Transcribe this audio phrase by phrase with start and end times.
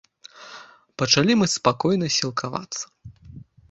[1.03, 2.83] Пачалі мы спакойна сілкавацца.